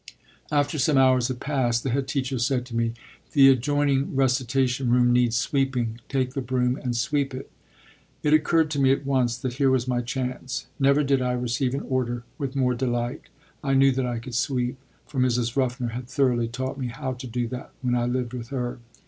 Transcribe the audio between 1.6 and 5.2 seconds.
the head teacher said to me, "The adjoining recitation room